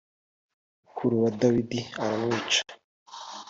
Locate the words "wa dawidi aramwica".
1.23-2.61